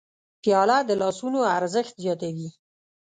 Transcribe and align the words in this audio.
پیاله 0.41 0.77
د 0.89 0.91
لاسونو 1.01 1.39
ارزښت 1.57 1.93
زیاتوي. 2.03 2.49